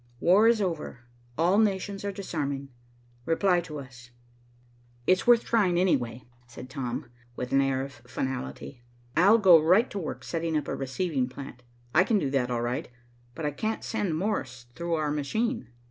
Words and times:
War 0.19 0.47
is 0.47 0.63
over. 0.63 1.01
All 1.37 1.59
nations 1.59 2.03
are 2.03 2.11
disarming. 2.11 2.69
Reply 3.27 3.61
to 3.61 3.77
us.'" 3.77 4.09
"It's 5.05 5.27
worth 5.27 5.43
trying, 5.43 5.79
anyway," 5.79 6.23
said 6.47 6.71
Tom, 6.71 7.11
with 7.35 7.51
an 7.51 7.61
air 7.61 7.83
of 7.83 7.91
finality. 7.93 8.81
"I'll 9.15 9.37
go 9.37 9.61
right 9.61 9.91
to 9.91 9.99
work 9.99 10.23
setting 10.23 10.57
up 10.57 10.67
a 10.67 10.73
receiving 10.75 11.29
plant. 11.29 11.61
I 11.93 12.03
can 12.03 12.17
do 12.17 12.31
that, 12.31 12.49
all 12.49 12.63
right, 12.63 12.89
but 13.35 13.45
I 13.45 13.51
can't 13.51 13.83
send 13.83 14.17
Morse 14.17 14.65
through 14.73 14.95
our 14.95 15.11
machine." 15.11 15.67